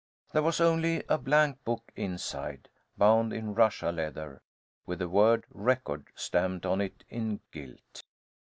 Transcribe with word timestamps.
There 0.31 0.41
was 0.41 0.59
only 0.59 1.03
a 1.07 1.19
blank 1.19 1.63
book 1.63 1.91
inside, 1.95 2.69
bound 2.97 3.31
in 3.31 3.53
Russia 3.53 3.91
leather, 3.91 4.41
with 4.87 4.97
the 4.97 5.07
word 5.07 5.45
"Record" 5.51 6.07
stamped 6.15 6.65
on 6.65 6.81
it 6.81 7.03
in 7.07 7.39
gilt. 7.51 8.01